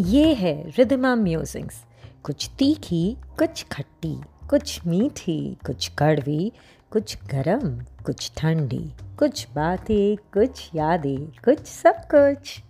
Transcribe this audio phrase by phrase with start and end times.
[0.00, 1.84] ये है रिदमा म्यूजिक्स
[2.24, 4.14] कुछ तीखी, कुछ खट्टी,
[4.50, 6.52] कुछ मीठी, कुछ कड़वी,
[6.90, 12.60] कुछ गरम, कुछ ठंडी, कुछ बातें, कुछ यादें, कुछ सब कुछ।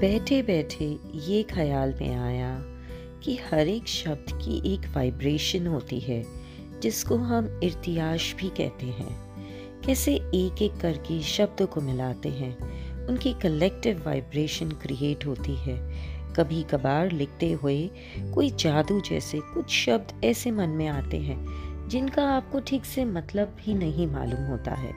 [0.00, 2.58] बैठे बैठे ये ख्याल में आया
[3.24, 6.24] कि हर एक शब्द की एक वाइब्रेशन होती है,
[6.80, 9.27] जिसको हम इर्तियाश भी कहते हैं।
[9.84, 15.76] कैसे एक एक करके शब्दों को मिलाते हैं। उनकी कलेक्टिव वाइब्रेशन क्रिएट होती है।
[16.36, 17.78] कभी कभार लिखते हुए
[18.34, 23.56] कोई जादू जैसे कुछ शब्द ऐसे मन में आते हैं, जिनका आपको ठीक से मतलब
[23.60, 24.92] ही नहीं मालूम होता है।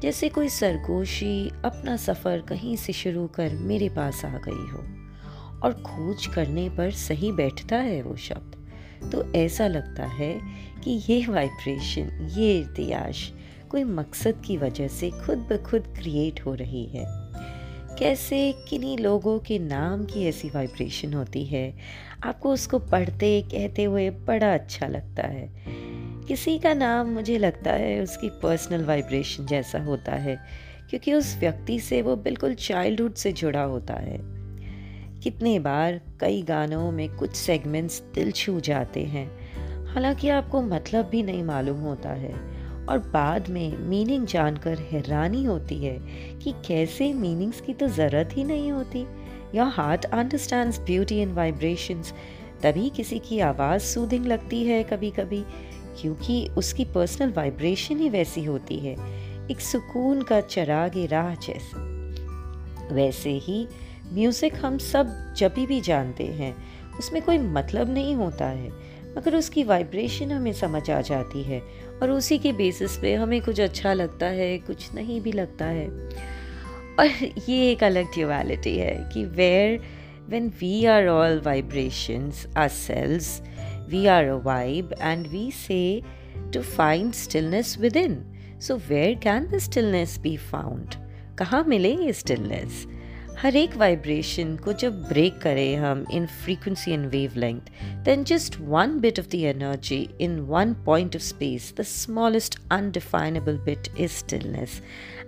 [0.00, 4.84] जैसे कोई सरगोशी अपना सफ़र कहीं से शुरू कर मेरे पास आ गई हो,
[5.62, 8.56] और खोज करने पर सही बैठता है वो शब्द
[9.12, 10.32] तो ऐसा लगता है
[10.84, 13.30] कि ये वाइब्रेशन ये इर्तियाश
[13.70, 17.04] कोई मकसद की वजह से खुद ब खुद क्रिएट हो रही है।
[17.98, 21.74] कैसे, किन्हीं लोगों के नाम की ऐसी वाइब्रेशन होती है?
[22.24, 25.52] आपको उसको पढ़ते, कहते हुए बड़ा अच्छा लगता है।
[26.28, 30.38] किसी का नाम मुझे लगता है उसकी पर्सनल वाइब्रेशन जैसा होता है,
[30.90, 34.18] क्योंकि उस व्यक्ति से वो बिल्कुल चाइल्डहुड से जुड़ा होता है।
[35.20, 39.30] कितने बार कई गानों में कुछ सेगमेंट्स दिल छू जाते हैं।
[39.86, 45.78] हालाँकि आपको मतलब भी नहीं मालूम होता है। और बाद में मीनिंग जानकर हैरानी होती
[45.78, 45.98] है
[46.38, 49.06] कि कैसे मीनिंग्स की तो ज़रूरत ही नहीं होती।
[49.54, 52.12] Your heart understand beauty and vibrations
[52.62, 55.44] तभी किसी की आवाज़ सूदिंग लगती है कभी कभी
[56.00, 58.96] क्योंकि उसकी पर्सनल वाइब्रेशन ही वैसी होती है,
[59.50, 61.88] एक सुकून का चराग राह जैसे।
[62.94, 63.66] वैसे ही
[64.12, 66.54] म्यूज़िक हम सब जब भी जानते हैं,
[66.98, 68.70] उसमें कोई मतलब नहीं होता है।
[69.16, 71.62] अगर उसकी वाइब्रेशन हमें समझ आ जाती है
[72.02, 75.88] और उसी के बेसिस पे हमें कुछ अच्छा लगता है, कुछ नहीं भी लगता है।
[76.98, 77.06] और
[77.48, 79.80] ये एक अलग ड्यूअलिटी है कि where
[80.28, 83.42] when we are all vibrations are cells
[83.88, 86.02] we are a vibe and we say
[86.54, 88.22] to find stillness within
[88.60, 90.94] so where can the stillness be found
[91.38, 92.86] कहाँ मिले ये स्टिलनेस
[93.39, 97.05] हर एक वाइब्रेशन को जब ब्रेक करें हम in frequency and
[97.37, 97.71] wavelength
[98.05, 103.57] then just one bit of the energy in one point of space the smallest undefinable
[103.65, 104.81] bit is stillness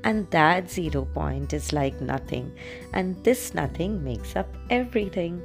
[0.03, 2.51] and that zero point is like nothing,
[2.93, 5.41] and this nothing makes up everything.